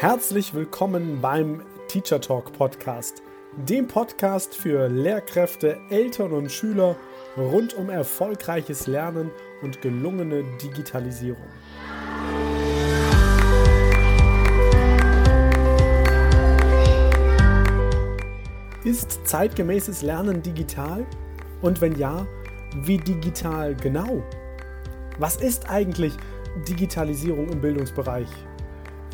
[0.00, 3.20] Herzlich willkommen beim Teacher Talk Podcast,
[3.56, 6.94] dem Podcast für Lehrkräfte, Eltern und Schüler
[7.36, 11.42] rund um erfolgreiches Lernen und gelungene Digitalisierung.
[18.84, 21.04] Ist zeitgemäßes Lernen digital?
[21.60, 22.24] Und wenn ja,
[22.84, 24.22] wie digital genau?
[25.18, 26.12] Was ist eigentlich
[26.68, 28.28] Digitalisierung im Bildungsbereich?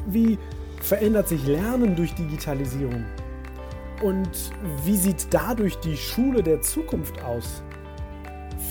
[0.06, 0.38] Wie
[0.84, 3.06] verändert sich Lernen durch Digitalisierung?
[4.02, 4.52] Und
[4.84, 7.62] wie sieht dadurch die Schule der Zukunft aus?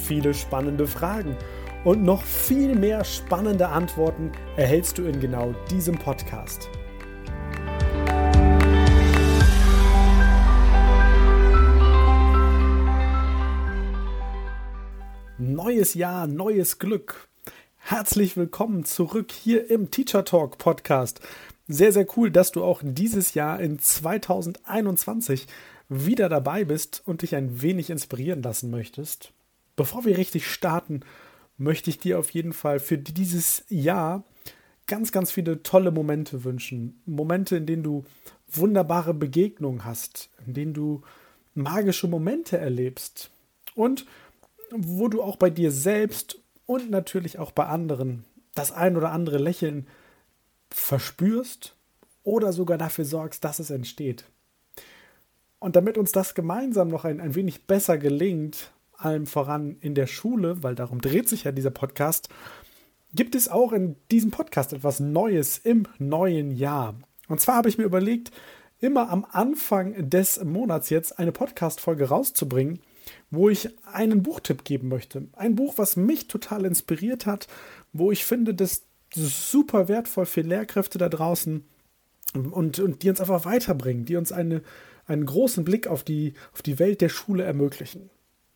[0.06, 1.36] Viele spannende Fragen
[1.84, 6.70] und noch viel mehr spannende Antworten erhältst du in genau diesem Podcast.
[15.40, 17.28] Neues Jahr, neues Glück.
[17.78, 21.20] Herzlich willkommen zurück hier im Teacher Talk Podcast.
[21.68, 25.48] Sehr, sehr cool, dass du auch dieses Jahr in 2021
[25.88, 29.32] wieder dabei bist und dich ein wenig inspirieren lassen möchtest.
[29.76, 31.02] Bevor wir richtig starten,
[31.58, 34.24] möchte ich dir auf jeden Fall für dieses Jahr
[34.88, 37.02] ganz, ganz viele tolle Momente wünschen.
[37.06, 38.04] Momente, in denen du
[38.52, 41.02] wunderbare Begegnungen hast, in denen du
[41.56, 43.32] magische Momente erlebst
[43.76, 44.06] und
[44.72, 48.26] wo du auch bei dir selbst und natürlich auch bei anderen
[48.56, 49.88] das ein oder andere Lächeln
[50.74, 51.76] verspürst
[52.24, 54.26] oder sogar dafür sorgst, dass es entsteht.
[55.60, 60.08] Und damit uns das gemeinsam noch ein, ein wenig besser gelingt, allem voran in der
[60.08, 62.30] Schule, weil darum dreht sich ja dieser Podcast,
[63.14, 66.96] gibt es auch in diesem Podcast etwas Neues im neuen Jahr.
[67.28, 68.32] Und zwar habe ich mir überlegt,
[68.80, 72.80] immer am Anfang des Monats jetzt eine Podcast-Folge rauszubringen,
[73.32, 75.28] wo ich einen Buchtipp geben möchte.
[75.34, 77.48] Ein Buch, was mich total inspiriert hat,
[77.94, 78.84] wo ich finde, das
[79.16, 81.66] super wertvoll für Lehrkräfte da draußen
[82.34, 84.62] und, und die uns einfach weiterbringen, die uns eine,
[85.06, 88.10] einen großen Blick auf die, auf die Welt der Schule ermöglichen.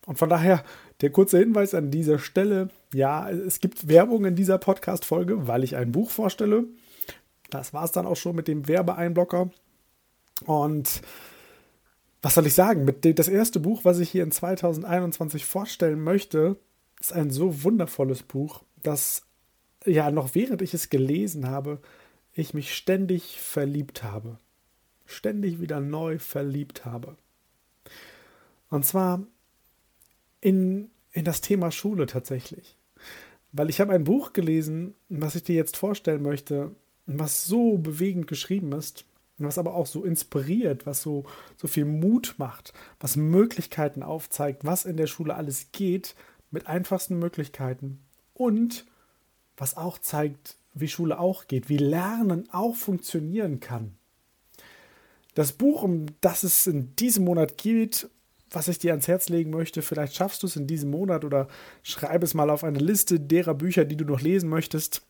[0.06, 0.64] Und von daher
[1.00, 5.76] der kurze Hinweis an dieser Stelle: Ja, es gibt Werbung in dieser Podcast-Folge, weil ich
[5.76, 6.64] ein Buch vorstelle.
[7.50, 9.50] Das war es dann auch schon mit dem Werbeeinblocker.
[10.46, 11.02] Und
[12.22, 12.92] was soll ich sagen?
[13.02, 16.56] Das erste Buch, was ich hier in 2021 vorstellen möchte,
[17.00, 19.27] ist ein so wundervolles Buch, dass
[19.84, 21.80] ja noch während ich es gelesen habe,
[22.32, 24.38] ich mich ständig verliebt habe.
[25.06, 27.16] Ständig wieder neu verliebt habe.
[28.70, 29.26] Und zwar
[30.40, 32.76] in, in das Thema Schule tatsächlich.
[33.52, 36.72] Weil ich habe ein Buch gelesen, was ich dir jetzt vorstellen möchte,
[37.06, 39.06] was so bewegend geschrieben ist
[39.38, 41.24] was aber auch so inspiriert, was so,
[41.56, 46.14] so viel Mut macht, was Möglichkeiten aufzeigt, was in der Schule alles geht,
[46.50, 48.00] mit einfachsten Möglichkeiten
[48.34, 48.86] und
[49.58, 53.96] was auch zeigt, wie Schule auch geht, wie Lernen auch funktionieren kann.
[55.34, 58.08] Das Buch, um das es in diesem Monat geht,
[58.50, 61.48] was ich dir ans Herz legen möchte, vielleicht schaffst du es in diesem Monat oder
[61.82, 65.02] schreib es mal auf eine Liste derer Bücher, die du noch lesen möchtest.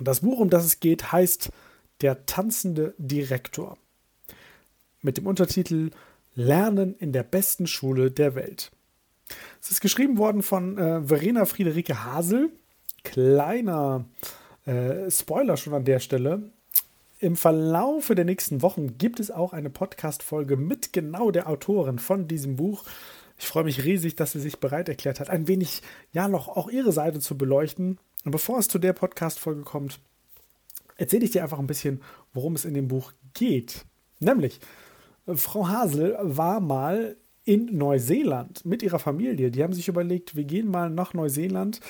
[0.00, 1.50] Das Buch, um das es geht, heißt
[2.00, 3.78] der tanzende Direktor
[5.00, 5.90] mit dem Untertitel
[6.34, 8.70] Lernen in der besten Schule der Welt.
[9.60, 12.50] Es ist geschrieben worden von äh, Verena Friederike Hasel.
[13.08, 14.04] Kleiner
[14.66, 16.42] äh, Spoiler schon an der Stelle.
[17.20, 22.28] Im Verlaufe der nächsten Wochen gibt es auch eine Podcast-Folge mit genau der Autorin von
[22.28, 22.84] diesem Buch.
[23.38, 25.80] Ich freue mich riesig, dass sie sich bereit erklärt hat, ein wenig,
[26.12, 27.98] ja, noch auch ihre Seite zu beleuchten.
[28.26, 30.00] Und bevor es zu der Podcast-Folge kommt,
[30.96, 32.02] erzähle ich dir einfach ein bisschen,
[32.34, 33.86] worum es in dem Buch geht.
[34.20, 34.60] Nämlich,
[35.26, 39.50] äh, Frau Hasel war mal in Neuseeland mit ihrer Familie.
[39.50, 41.80] Die haben sich überlegt, wir gehen mal nach Neuseeland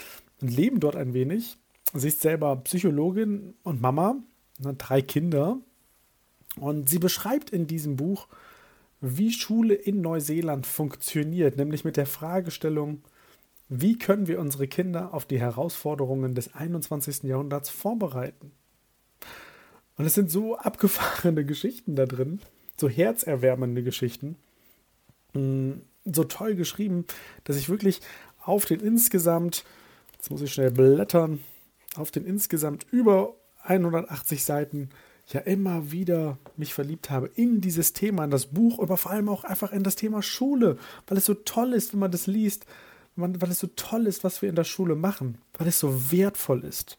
[0.40, 1.58] und leben dort ein wenig.
[1.94, 4.16] Sie ist selber Psychologin und Mama,
[4.58, 5.58] ne, drei Kinder.
[6.56, 8.28] Und sie beschreibt in diesem Buch,
[9.00, 13.02] wie Schule in Neuseeland funktioniert, nämlich mit der Fragestellung,
[13.68, 17.24] wie können wir unsere Kinder auf die Herausforderungen des 21.
[17.24, 18.52] Jahrhunderts vorbereiten?
[19.96, 22.40] Und es sind so abgefahrene Geschichten da drin,
[22.76, 24.36] so herzerwärmende Geschichten,
[25.34, 25.72] mm,
[26.04, 27.04] so toll geschrieben,
[27.44, 28.00] dass ich wirklich
[28.42, 29.64] auf den insgesamt,
[30.28, 31.42] jetzt muss ich schnell blättern,
[31.96, 34.90] auf den insgesamt über 180 Seiten
[35.28, 39.30] ja immer wieder mich verliebt habe in dieses Thema, in das Buch, aber vor allem
[39.30, 40.76] auch einfach in das Thema Schule,
[41.06, 42.66] weil es so toll ist, wenn man das liest,
[43.16, 46.62] weil es so toll ist, was wir in der Schule machen, weil es so wertvoll
[46.62, 46.98] ist.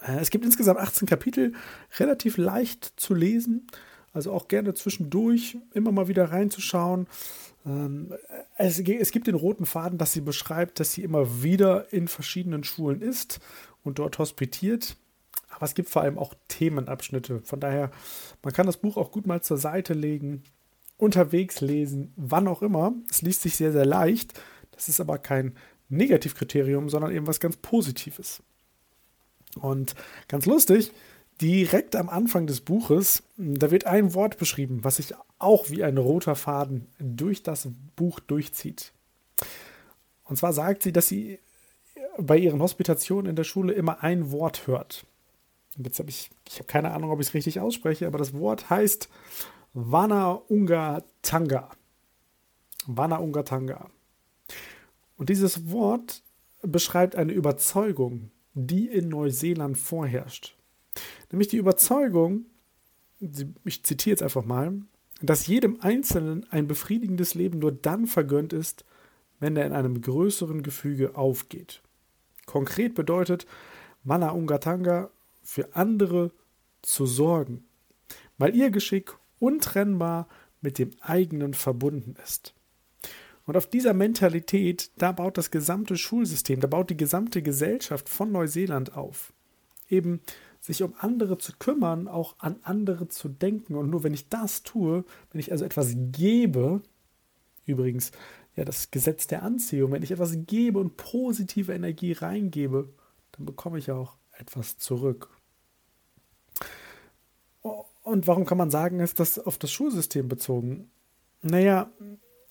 [0.00, 1.52] Äh, es gibt insgesamt 18 Kapitel,
[1.98, 3.66] relativ leicht zu lesen,
[4.14, 7.06] also auch gerne zwischendurch immer mal wieder reinzuschauen.
[7.66, 8.14] Ähm,
[8.56, 13.02] es, gibt den roten Faden, dass sie beschreibt, dass sie immer wieder in verschiedenen Schulen
[13.02, 13.40] ist
[13.82, 14.96] und dort hospitiert.
[15.50, 17.40] Aber es gibt vor allem auch Themenabschnitte.
[17.40, 17.90] Von daher,
[18.42, 20.42] man kann das Buch auch gut mal zur Seite legen,
[20.96, 22.92] unterwegs lesen, wann auch immer.
[23.10, 24.32] Es liest sich sehr, sehr leicht.
[24.72, 25.54] Das ist aber kein
[25.88, 28.42] Negativkriterium, sondern eben was ganz Positives.
[29.60, 29.94] Und
[30.28, 30.92] ganz lustig,
[31.40, 35.98] direkt am Anfang des Buches, da wird ein Wort beschrieben, was sich auch wie ein
[35.98, 38.92] roter Faden durch das Buch durchzieht.
[40.24, 41.38] Und zwar sagt sie, dass sie
[42.18, 45.04] bei ihren Hospitationen in der Schule immer ein Wort hört.
[45.76, 48.70] Jetzt habe ich, ich habe keine Ahnung, ob ich es richtig ausspreche, aber das Wort
[48.70, 49.08] heißt
[49.72, 51.70] Wana Unga Tanga.
[52.86, 53.90] Wana Unga Tanga.
[55.16, 56.22] Und dieses Wort
[56.62, 60.56] beschreibt eine Überzeugung, die in Neuseeland vorherrscht.
[61.30, 62.46] Nämlich die Überzeugung,
[63.64, 64.72] ich zitiere jetzt einfach mal,
[65.20, 68.84] dass jedem Einzelnen ein befriedigendes Leben nur dann vergönnt ist,
[69.40, 71.82] wenn er in einem größeren Gefüge aufgeht.
[72.46, 73.46] Konkret bedeutet
[74.02, 75.10] Mana Ungatanga
[75.42, 76.30] für andere
[76.82, 77.64] zu sorgen,
[78.38, 80.28] weil ihr Geschick untrennbar
[80.60, 82.54] mit dem eigenen verbunden ist.
[83.46, 88.32] Und auf dieser Mentalität, da baut das gesamte Schulsystem, da baut die gesamte Gesellschaft von
[88.32, 89.32] Neuseeland auf.
[89.88, 90.20] Eben
[90.64, 93.74] sich um andere zu kümmern, auch an andere zu denken.
[93.74, 96.80] Und nur wenn ich das tue, wenn ich also etwas gebe,
[97.66, 98.12] übrigens,
[98.56, 102.88] ja, das Gesetz der Anziehung, wenn ich etwas gebe und positive Energie reingebe,
[103.32, 105.28] dann bekomme ich auch etwas zurück.
[108.02, 110.90] Und warum kann man sagen, ist das auf das Schulsystem bezogen?
[111.42, 111.90] Naja,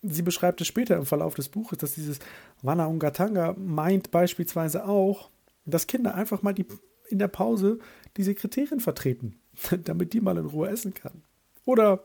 [0.03, 2.19] sie beschreibt es später im Verlauf des Buches, dass dieses
[2.61, 5.31] Wana Ungatanga meint beispielsweise auch,
[5.65, 6.67] dass Kinder einfach mal die,
[7.13, 7.79] in der Pause
[8.17, 9.39] die Sekretärin vertreten,
[9.85, 11.23] damit die mal in Ruhe essen kann.
[11.65, 12.03] Oder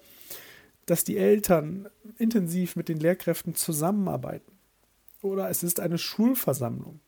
[0.87, 4.53] dass die Eltern intensiv mit den Lehrkräften zusammenarbeiten.
[5.21, 7.01] Oder es ist eine Schulversammlung,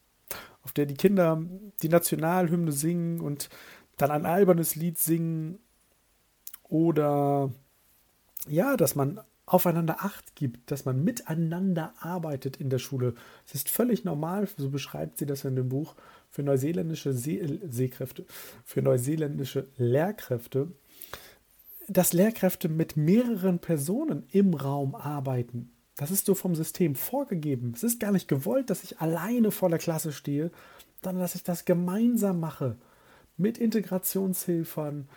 [0.63, 1.43] auf der die Kinder
[1.83, 3.49] die Nationalhymne singen und
[3.97, 5.59] dann ein albernes Lied singen.
[6.65, 7.53] Oder
[8.49, 13.15] ja, dass man aufeinander Acht gibt, dass man miteinander arbeitet in der Schule.
[13.47, 15.97] Es ist völlig normal, so beschreibt sie das in dem Buch,
[16.31, 18.25] für neuseeländische See Seekräfte,
[18.65, 20.73] für neuseeländische Lehrkräfte,
[21.89, 25.73] dass Lehrkräfte mit mehreren Personen im Raum arbeiten.
[25.97, 27.73] Das ist so vom System vorgegeben.
[27.75, 30.51] Es ist gar nicht gewollt, dass ich alleine vor der Klasse stehe,
[31.03, 32.77] sondern dass ich das gemeinsam mache.
[33.37, 35.09] Mit Integrationshilfern,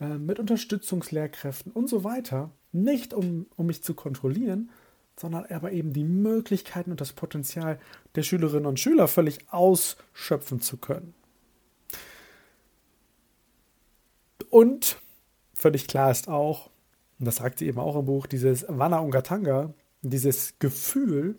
[0.00, 2.52] äh, mit Unterstützungslehrkräften und so weiter.
[2.72, 4.70] Nicht um, um mich zu kontrollieren,
[5.20, 7.78] sondern aber eben die Möglichkeiten und das Potenzial
[8.14, 11.14] der Schülerinnen und Schüler völlig ausschöpfen zu können.
[14.48, 14.98] Und
[15.54, 16.70] völlig klar ist auch,
[17.18, 21.38] und das sagt sie eben auch im Buch, dieses Wana Ungatanga, dieses Gefühl,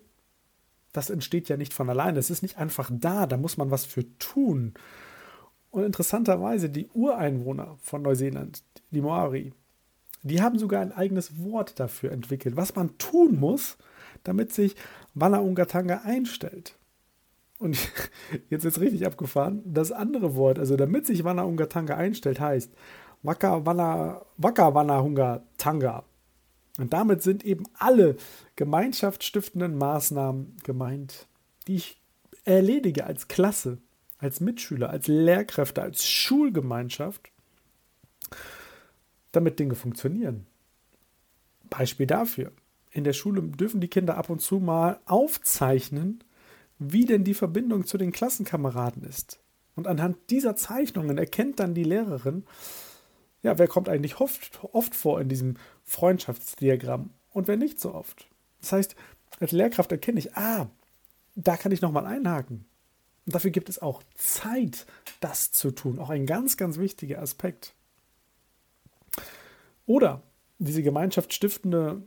[0.93, 2.19] das entsteht ja nicht von alleine.
[2.19, 4.75] Es ist nicht einfach da, da muss man was für tun.
[5.71, 8.61] Und interessanterweise, die Ureinwohner von Neuseeland,
[8.91, 9.53] die Maori,
[10.23, 13.77] die haben sogar ein eigenes Wort dafür entwickelt, was man tun muss,
[14.23, 14.75] damit sich
[15.13, 16.75] Wana Ungatanga einstellt.
[17.59, 17.77] Und
[18.49, 19.61] jetzt ist richtig abgefahren.
[19.65, 22.71] Das andere Wort, also damit sich Wana Ungatanga einstellt, heißt
[23.23, 26.03] Waka Wana, Waka Wana Tanga.
[26.77, 28.15] Und damit sind eben alle
[28.55, 31.27] gemeinschaftsstiftenden Maßnahmen gemeint,
[31.67, 32.01] die ich
[32.45, 33.77] erledige als Klasse,
[34.17, 37.29] als Mitschüler, als Lehrkräfte, als Schulgemeinschaft,
[39.31, 40.45] damit Dinge funktionieren.
[41.69, 42.51] Beispiel dafür.
[42.91, 46.23] In der Schule dürfen die Kinder ab und zu mal aufzeichnen,
[46.77, 49.39] wie denn die Verbindung zu den Klassenkameraden ist.
[49.75, 52.43] Und anhand dieser Zeichnungen erkennt dann die Lehrerin,
[53.43, 58.27] ja, wer kommt eigentlich oft, oft vor in diesem Freundschaftsdiagramm und wer nicht so oft.
[58.59, 58.95] Das heißt,
[59.39, 60.69] als Lehrkraft erkenne ich, ah,
[61.35, 62.65] da kann ich nochmal einhaken.
[63.25, 64.85] Und dafür gibt es auch Zeit,
[65.19, 65.99] das zu tun.
[65.99, 67.73] Auch ein ganz, ganz wichtiger Aspekt.
[69.85, 70.21] Oder
[70.59, 72.01] diese gemeinschaftsstiftende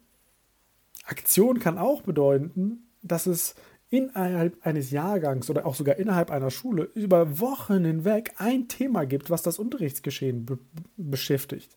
[1.04, 3.54] Aktion kann auch bedeuten, dass es
[3.90, 9.30] innerhalb eines Jahrgangs oder auch sogar innerhalb einer Schule über Wochen hinweg ein Thema gibt,
[9.30, 10.58] was das Unterrichtsgeschehen be
[10.96, 11.76] beschäftigt.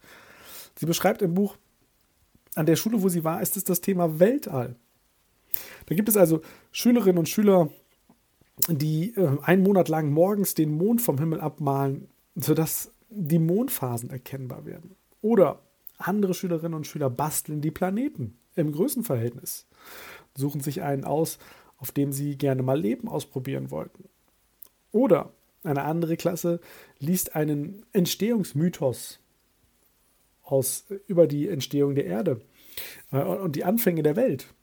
[0.80, 1.58] Sie beschreibt im Buch,
[2.56, 4.76] an der Schule, wo sie war, ist es das Thema Weltall.
[5.86, 7.70] Da gibt es also Schülerinnen und Schüler,
[8.68, 14.66] die äh, einen Monat lang morgens den Mond vom Himmel abmalen, sodass die Mondphasen erkennbar
[14.66, 14.96] werden.
[15.22, 15.60] Oder
[15.98, 19.68] andere Schülerinnen und Schüler basteln die Planeten im Größenverhältnis,
[20.36, 21.38] suchen sich einen aus,
[21.78, 24.10] auf dem sie gerne mal Leben ausprobieren wollten.
[24.92, 25.32] Oder
[25.64, 26.60] eine andere Klasse
[27.00, 29.20] liest einen Entstehungsmythos
[30.44, 32.42] aus, über die Entstehung der Erde
[33.12, 34.54] äh, und die Anfänge der Welt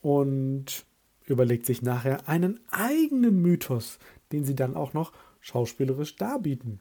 [0.00, 0.84] und
[1.26, 3.98] überlegt sich nachher einen eigenen Mythos,
[4.32, 6.80] den sie dann auch noch schauspielerisch darbieten.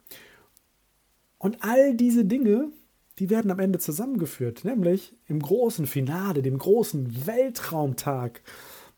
[1.37, 2.71] Und all diese Dinge,
[3.19, 8.41] die werden am Ende zusammengeführt, nämlich im großen Finale, dem großen Weltraumtag,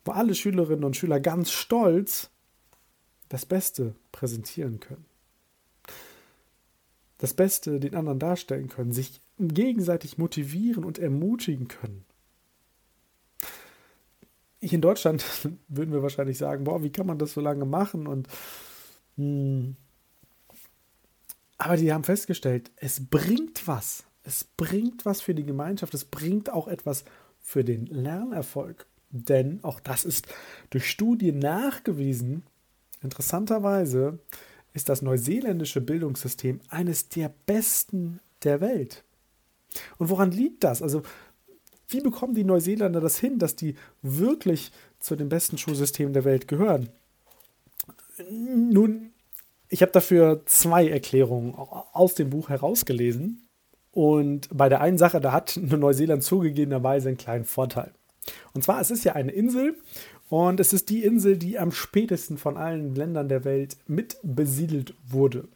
[0.05, 2.29] wo alle Schülerinnen und Schüler ganz stolz
[3.29, 5.05] das Beste präsentieren können.
[7.17, 12.05] Das Beste den anderen darstellen können, sich gegenseitig motivieren und ermutigen können.
[14.59, 15.25] Ich in Deutschland
[15.67, 18.07] würden wir wahrscheinlich sagen, boah, wie kann man das so lange machen?
[18.07, 18.27] Und
[19.17, 19.75] hm,
[21.57, 24.03] aber die haben festgestellt, es bringt was.
[24.23, 25.93] Es bringt was für die Gemeinschaft.
[25.93, 27.05] Es bringt auch etwas
[27.39, 28.85] für den Lernerfolg.
[29.11, 30.27] Denn auch das ist
[30.71, 32.43] durch Studien nachgewiesen.
[33.01, 34.19] Interessanterweise
[34.73, 39.03] ist das neuseeländische Bildungssystem eines der besten der Welt.
[39.97, 40.81] Und woran liegt das?
[40.81, 41.03] Also,
[41.87, 46.47] wie bekommen die Neuseeländer das hin, dass die wirklich zu den besten Schulsystemen der Welt
[46.47, 46.89] gehören?
[48.29, 49.11] Nun,
[49.75, 53.45] ich habe dafür zwei Erklärungen aus dem Buch herausgelesen.
[53.91, 57.91] Und bei der einen Sache, da hat Neuseeland zugegebenerweise einen kleinen Vorteil.
[58.53, 59.75] Und zwar, es ist ja eine Insel
[60.29, 64.93] und es ist die Insel, die am spätesten von allen Ländern der Welt mit besiedelt
[65.05, 65.49] wurde.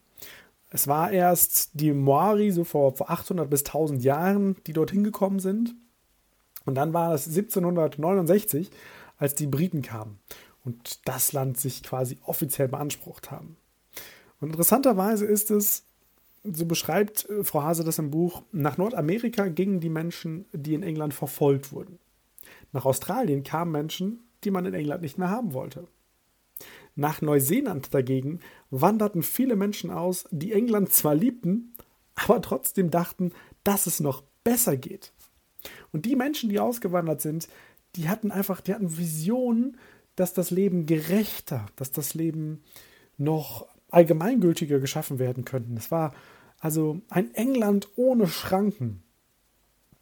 [0.69, 5.39] Es war erst die Maori so vor, vor 800 bis 1000 Jahren, die dorthin gekommen
[5.39, 5.75] sind.
[6.65, 8.69] Und dann war es 1769,
[9.17, 10.19] als die Briten kamen
[10.65, 13.55] und das Land sich quasi offiziell beansprucht haben.
[14.39, 15.83] Und interessanterweise ist es,
[16.43, 20.83] so beschreibt äh, Frau Hase das im Buch, nach Nordamerika gingen die Menschen, die in
[20.83, 21.99] England verfolgt wurden.
[22.71, 25.87] Nach Australien kamen Menschen, die man in England nicht mehr haben wollte.
[26.95, 31.75] Nach Neuseeland dagegen wanderten viele Menschen aus, die England zwar liebten,
[32.15, 33.31] aber trotzdem dachten,
[33.63, 35.13] dass es noch besser geht.
[35.91, 37.47] Und die Menschen, die ausgewandert sind,
[37.95, 39.77] die hatten einfach, die hatten Visionen,
[40.15, 42.61] dass das Leben gerechter, dass das Leben
[43.17, 45.77] noch allgemeingültiger geschaffen werden könnten.
[45.77, 46.13] Es war
[46.59, 49.03] also ein England ohne Schranken.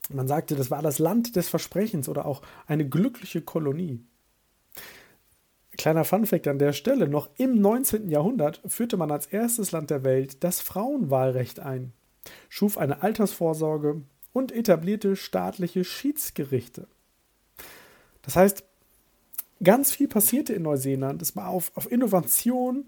[0.09, 4.03] Man sagte, das war das Land des Versprechens oder auch eine glückliche Kolonie.
[5.77, 8.09] Kleiner Funfact an der Stelle: Noch im 19.
[8.09, 11.93] Jahrhundert führte man als erstes Land der Welt das Frauenwahlrecht ein,
[12.49, 14.01] schuf eine Altersvorsorge
[14.33, 16.87] und etablierte staatliche Schiedsgerichte.
[18.23, 18.63] Das heißt,
[19.63, 21.21] ganz viel passierte in Neuseeland.
[21.21, 22.85] Es war auf, auf Innovation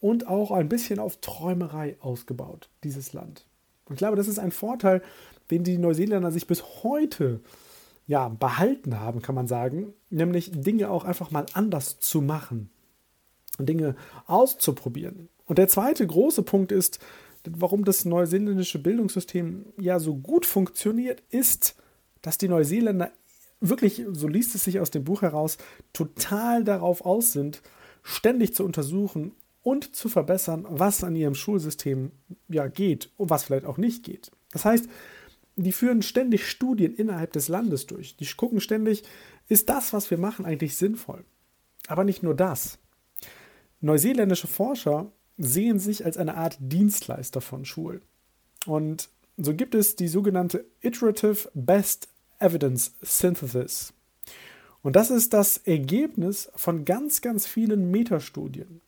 [0.00, 3.46] und auch ein bisschen auf Träumerei ausgebaut, dieses Land.
[3.84, 5.02] Und ich glaube, das ist ein Vorteil,
[5.50, 7.40] den die Neuseeländer sich bis heute
[8.06, 12.70] ja, behalten haben, kann man sagen, nämlich Dinge auch einfach mal anders zu machen,
[13.58, 13.94] Dinge
[14.26, 15.28] auszuprobieren.
[15.46, 16.98] Und der zweite große Punkt ist,
[17.48, 21.76] warum das neuseeländische Bildungssystem ja so gut funktioniert, ist,
[22.22, 23.10] dass die Neuseeländer
[23.60, 25.58] wirklich, so liest es sich aus dem Buch heraus,
[25.92, 27.62] total darauf aus sind,
[28.02, 32.12] ständig zu untersuchen und zu verbessern, was an ihrem Schulsystem
[32.48, 34.30] ja geht und was vielleicht auch nicht geht.
[34.52, 34.88] Das heißt,
[35.56, 38.16] die führen ständig Studien innerhalb des Landes durch.
[38.16, 39.02] Die gucken ständig,
[39.48, 41.24] ist das, was wir machen, eigentlich sinnvoll?
[41.86, 42.78] Aber nicht nur das.
[43.80, 48.02] Neuseeländische Forscher sehen sich als eine Art Dienstleister von Schulen.
[48.66, 53.92] Und so gibt es die sogenannte Iterative Best Evidence Synthesis.
[54.82, 58.80] Und das ist das Ergebnis von ganz, ganz vielen Metastudien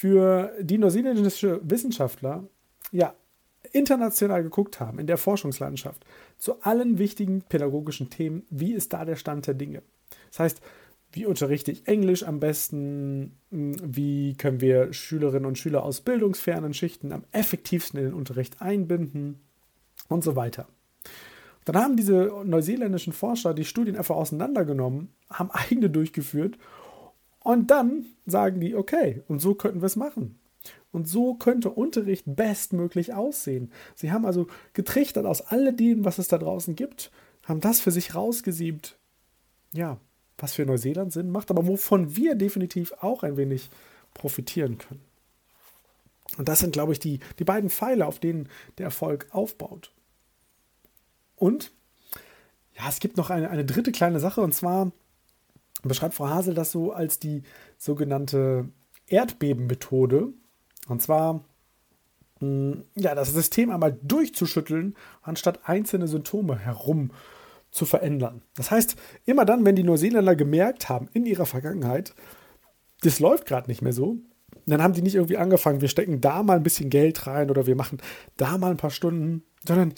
[0.00, 2.48] für die neuseeländische Wissenschaftler
[2.90, 3.12] ja
[3.72, 6.06] international geguckt haben in der Forschungslandschaft
[6.38, 9.82] zu allen wichtigen pädagogischen Themen, wie ist da der Stand der Dinge.
[10.30, 10.62] Das heißt,
[11.12, 13.36] wie unterrichte ich Englisch am besten?
[13.50, 19.38] Wie können wir Schülerinnen und Schüler aus bildungsfernen Schichten am effektivsten in den Unterricht einbinden?
[20.08, 20.66] Und so weiter.
[21.66, 26.56] Dann haben diese neuseeländischen Forscher die Studien einfach auseinandergenommen, haben eigene durchgeführt
[27.42, 30.38] und dann sagen die, okay, und so könnten wir es machen.
[30.92, 33.72] Und so könnte Unterricht bestmöglich aussehen.
[33.94, 37.10] Sie haben also getrichtert aus alledem, was es da draußen gibt,
[37.44, 38.98] haben das für sich rausgesiebt.
[39.72, 39.98] Ja,
[40.36, 43.70] was für Neuseeland Sinn macht, aber wovon wir definitiv auch ein wenig
[44.14, 45.02] profitieren können.
[46.38, 49.92] Und das sind, glaube ich, die, die beiden Pfeile, auf denen der Erfolg aufbaut.
[51.36, 51.72] Und
[52.76, 54.92] ja, es gibt noch eine, eine dritte kleine Sache, und zwar
[55.88, 57.42] beschreibt Frau Hasel das so als die
[57.78, 58.68] sogenannte
[59.06, 60.28] Erdbebenmethode.
[60.88, 61.44] Und zwar,
[62.40, 67.10] mm, ja, das System einmal durchzuschütteln, anstatt einzelne Symptome herum
[67.70, 68.42] zu verändern.
[68.56, 68.96] Das heißt,
[69.26, 72.14] immer dann, wenn die Neuseeländer gemerkt haben in ihrer Vergangenheit,
[73.02, 74.18] das läuft gerade nicht mehr so,
[74.66, 77.66] dann haben die nicht irgendwie angefangen, wir stecken da mal ein bisschen Geld rein oder
[77.66, 77.98] wir machen
[78.36, 79.94] da mal ein paar Stunden, sondern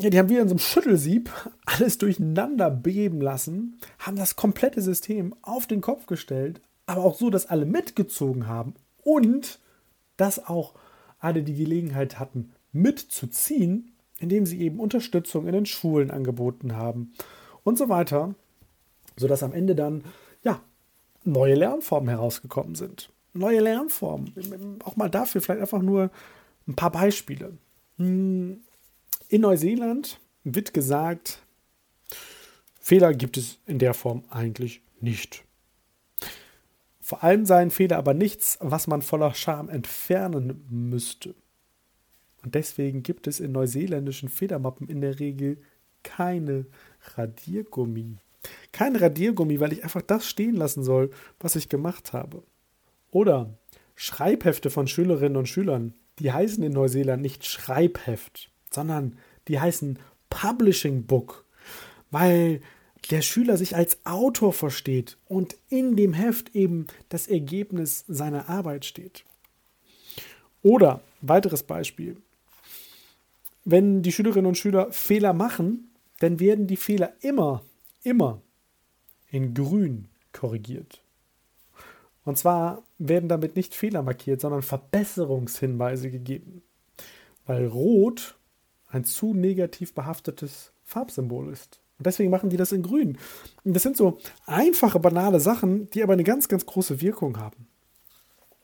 [0.00, 1.30] ja, die haben wieder in so einem Schüttelsieb
[1.66, 7.30] alles durcheinander beben lassen, haben das komplette System auf den Kopf gestellt, aber auch so,
[7.30, 9.58] dass alle mitgezogen haben und
[10.16, 10.74] dass auch
[11.18, 17.12] alle die Gelegenheit hatten, mitzuziehen, indem sie eben Unterstützung in den Schulen angeboten haben
[17.64, 18.34] und so weiter,
[19.16, 20.04] sodass am Ende dann
[20.44, 20.60] ja
[21.24, 23.10] neue Lernformen herausgekommen sind.
[23.34, 24.78] Neue Lernformen.
[24.84, 26.10] Auch mal dafür vielleicht einfach nur
[26.66, 27.52] ein paar Beispiele.
[27.98, 28.60] Hm,
[29.28, 31.42] in Neuseeland wird gesagt,
[32.80, 35.44] Fehler gibt es in der Form eigentlich nicht.
[37.00, 41.34] Vor allem seien Fehler aber nichts, was man voller Scham entfernen müsste.
[42.42, 45.58] Und deswegen gibt es in neuseeländischen Federmappen in der Regel
[46.02, 46.66] keine
[47.16, 48.16] Radiergummi.
[48.72, 52.42] Kein Radiergummi, weil ich einfach das stehen lassen soll, was ich gemacht habe.
[53.10, 53.58] Oder
[53.94, 59.98] Schreibhefte von Schülerinnen und Schülern, die heißen in Neuseeland nicht Schreibheft, sondern die heißen
[60.30, 61.44] Publishing Book,
[62.10, 62.60] weil
[63.10, 68.84] der Schüler sich als Autor versteht und in dem Heft eben das Ergebnis seiner Arbeit
[68.84, 69.24] steht.
[70.62, 72.16] Oder weiteres Beispiel.
[73.64, 77.62] Wenn die Schülerinnen und Schüler Fehler machen, dann werden die Fehler immer,
[78.02, 78.40] immer
[79.30, 81.00] in grün korrigiert.
[82.24, 86.62] Und zwar werden damit nicht Fehler markiert, sondern Verbesserungshinweise gegeben.
[87.46, 88.37] Weil Rot
[88.88, 91.80] ein zu negativ behaftetes Farbsymbol ist.
[91.98, 93.18] Und deswegen machen die das in grün.
[93.64, 97.66] Und das sind so einfache, banale Sachen, die aber eine ganz, ganz große Wirkung haben.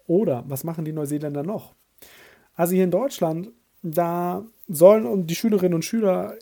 [0.06, 1.74] Oder was machen die Neuseeländer noch?
[2.54, 3.50] Also hier in Deutschland,
[3.82, 6.36] da sollen die Schülerinnen und Schüler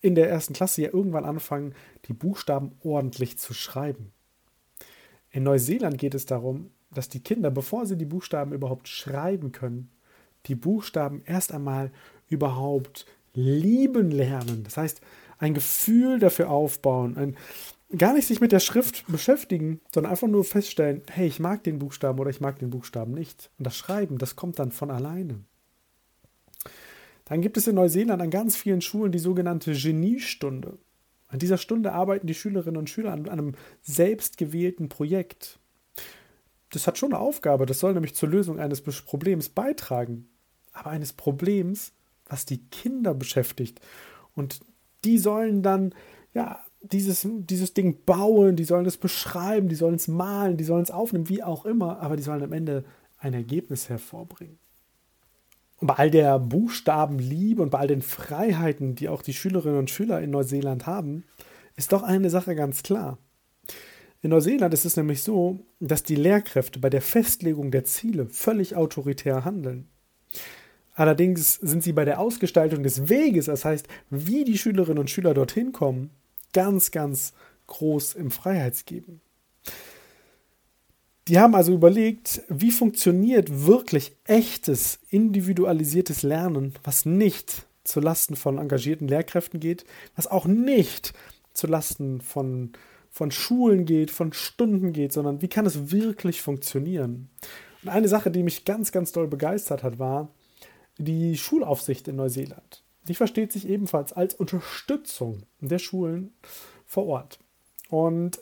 [0.00, 1.74] in der ersten Klasse ja irgendwann anfangen,
[2.06, 4.12] die Buchstaben ordentlich zu schreiben.
[5.30, 9.90] In Neuseeland geht es darum, dass die Kinder, bevor sie die Buchstaben überhaupt schreiben können,
[10.46, 11.90] die Buchstaben erst einmal
[12.28, 14.62] überhaupt lieben lernen.
[14.64, 15.00] Das heißt,
[15.38, 17.36] ein Gefühl dafür aufbauen, ein,
[17.96, 21.78] gar nicht sich mit der Schrift beschäftigen, sondern einfach nur feststellen, hey, ich mag den
[21.78, 23.50] Buchstaben oder ich mag den Buchstaben nicht.
[23.58, 25.40] Und das Schreiben, das kommt dann von alleine.
[27.24, 30.78] Dann gibt es in Neuseeland an ganz vielen Schulen die sogenannte Geniestunde.
[31.28, 35.58] An dieser Stunde arbeiten die Schülerinnen und Schüler an einem selbstgewählten Projekt.
[36.70, 40.28] Das hat schon eine Aufgabe, das soll nämlich zur Lösung eines Problems beitragen.
[40.72, 41.92] Aber eines Problems,
[42.28, 43.80] was die Kinder beschäftigt.
[44.34, 44.60] Und
[45.04, 45.94] die sollen dann
[46.34, 50.82] ja dieses, dieses Ding bauen, die sollen es beschreiben, die sollen es malen, die sollen
[50.82, 52.84] es aufnehmen, wie auch immer, aber die sollen am Ende
[53.18, 54.58] ein Ergebnis hervorbringen.
[55.80, 59.90] Und bei all der Buchstabenliebe und bei all den Freiheiten, die auch die Schülerinnen und
[59.90, 61.24] Schüler in Neuseeland haben,
[61.76, 63.18] ist doch eine Sache ganz klar.
[64.20, 68.74] In Neuseeland ist es nämlich so, dass die Lehrkräfte bei der Festlegung der Ziele völlig
[68.74, 69.88] autoritär handeln.
[70.98, 75.32] Allerdings sind sie bei der Ausgestaltung des Weges, das heißt, wie die Schülerinnen und Schüler
[75.32, 76.10] dorthin kommen,
[76.52, 77.34] ganz, ganz
[77.68, 79.20] groß im Freiheitsgeben.
[81.28, 88.58] Die haben also überlegt, wie funktioniert wirklich echtes, individualisiertes Lernen, was nicht zu Lasten von
[88.58, 89.84] engagierten Lehrkräften geht,
[90.16, 91.14] was auch nicht
[91.52, 92.72] zu Lasten von,
[93.08, 97.28] von Schulen geht, von Stunden geht, sondern wie kann es wirklich funktionieren?
[97.84, 100.30] Und eine Sache, die mich ganz, ganz doll begeistert hat, war,
[100.98, 102.82] die Schulaufsicht in Neuseeland.
[103.06, 106.34] Die versteht sich ebenfalls als Unterstützung der Schulen
[106.84, 107.38] vor Ort.
[107.88, 108.38] Und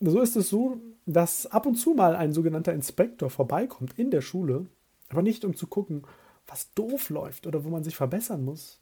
[0.00, 4.20] so ist es so, dass ab und zu mal ein sogenannter Inspektor vorbeikommt in der
[4.20, 4.66] Schule,
[5.08, 6.02] aber nicht um zu gucken,
[6.46, 8.80] was doof läuft oder wo man sich verbessern muss,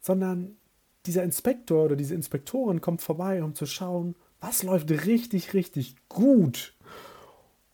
[0.00, 0.56] sondern
[1.06, 6.74] dieser Inspektor oder diese Inspektorin kommt vorbei, um zu schauen, was läuft richtig, richtig gut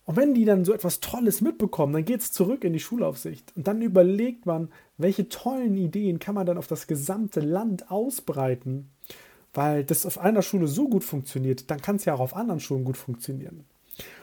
[0.06, 3.52] und wenn die dann so etwas Tolles mitbekommen, dann geht es zurück in die Schulaufsicht.
[3.56, 8.88] Und dann überlegt man, welche tollen Ideen kann man dann auf das gesamte Land ausbreiten.
[9.52, 12.60] Weil das auf einer Schule so gut funktioniert, dann kann es ja auch auf anderen
[12.60, 13.64] Schulen gut funktionieren.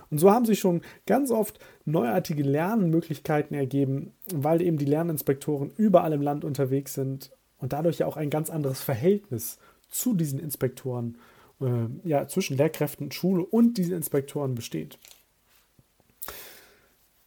[0.10, 6.14] Und so haben sich schon ganz oft neuartige Lernmöglichkeiten ergeben, weil eben die Lerninspektoren überall
[6.14, 9.58] im Land unterwegs sind und dadurch ja auch ein ganz anderes Verhältnis
[9.90, 11.18] zu diesen Inspektoren,
[11.60, 14.98] äh, ja, zwischen Lehrkräften, Schule und diesen Inspektoren besteht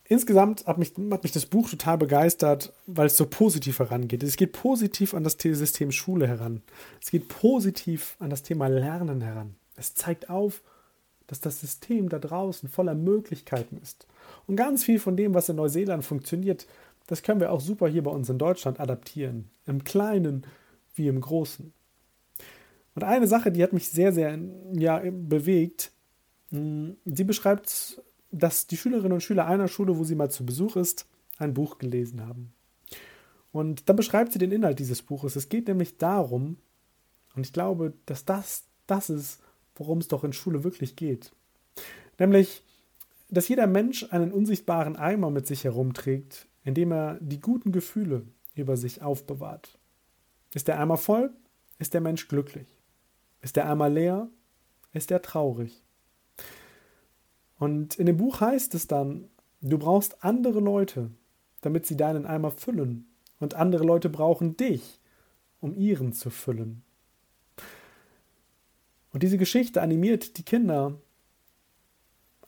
[0.08, 4.22] insgesamt hat mich, hat mich das Buch total begeistert, weil es so positiv herangeht.
[4.22, 6.62] Es geht positiv an das System Schule heran.
[7.02, 9.56] Es geht positiv an das Thema Lernen heran.
[9.76, 10.62] Es zeigt auf,
[11.26, 14.06] dass das System da draußen voller Möglichkeiten ist.
[14.46, 16.66] Und ganz viel von dem, was in Neuseeland funktioniert,
[17.06, 19.50] das können wir auch super hier bei uns in Deutschland adaptieren.
[19.66, 20.46] Im Kleinen
[20.94, 21.72] wie im Großen.
[22.94, 24.38] Und eine Sache, die hat mich sehr, sehr
[24.72, 25.92] ja, bewegt,
[26.50, 28.02] hm, sie beschreibt
[28.36, 31.06] dass die Schülerinnen und Schüler einer Schule, wo sie mal zu Besuch ist,
[31.38, 32.52] ein Buch gelesen haben.
[33.52, 35.36] Und dann beschreibt sie den Inhalt dieses Buches.
[35.36, 36.58] Es geht nämlich darum,
[37.34, 39.40] und ich glaube, dass das das ist,
[39.74, 41.32] worum es doch in Schule wirklich geht.
[42.18, 42.62] Nämlich,
[43.28, 48.22] dass jeder Mensch einen unsichtbaren Eimer mit sich herumträgt, indem er die guten Gefühle
[48.54, 49.78] über sich aufbewahrt.
[50.54, 51.32] Ist der Eimer voll,
[51.78, 52.68] ist der Mensch glücklich.
[53.42, 54.28] Ist der Eimer leer,
[54.92, 55.82] ist er traurig.
[57.58, 59.28] Und in dem Buch heißt es dann,
[59.60, 61.10] du brauchst andere Leute,
[61.62, 63.08] damit sie deinen Eimer füllen.
[63.40, 65.00] Und andere Leute brauchen dich,
[65.60, 66.82] um ihren zu füllen.
[69.12, 70.94] Und diese Geschichte animiert die Kinder,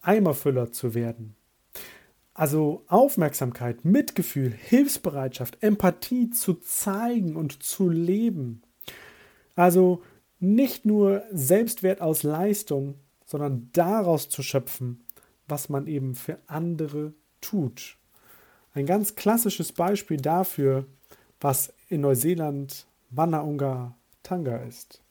[0.03, 1.35] Eimerfüller zu werden.
[2.35, 8.63] Also Aufmerksamkeit, Mitgefühl, Hilfsbereitschaft, Empathie zu zeigen und zu leben.
[9.57, 10.03] Also
[10.39, 12.95] nicht nur Selbstwert aus Leistung,
[13.29, 15.05] sondern daraus zu schöpfen,
[15.47, 17.97] was man eben für andere tut.
[18.73, 20.87] Ein ganz klassisches Beispiel dafür,
[21.41, 25.03] was in Neuseeland Wannaunga Tanga ist.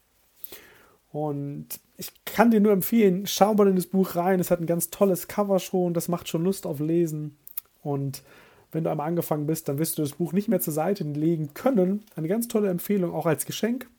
[1.11, 4.39] Und ich kann dir nur empfehlen, schau mal in das Buch rein.
[4.39, 7.37] Es hat ein ganz tolles Cover schon, das macht schon Lust auf Lesen.
[7.81, 8.23] Und
[8.71, 11.53] wenn du einmal angefangen bist, dann wirst du das Buch nicht mehr zur Seite legen
[11.53, 12.03] können.
[12.15, 13.89] Eine ganz tolle Empfehlung, auch als Geschenk.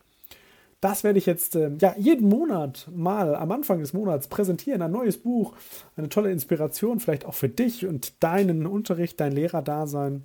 [0.80, 4.82] Das werde ich jetzt äh, ja, jeden Monat mal am Anfang des Monats präsentieren.
[4.82, 5.54] Ein neues Buch,
[5.96, 10.22] eine tolle Inspiration, vielleicht auch für dich und deinen Unterricht, dein Lehrerdasein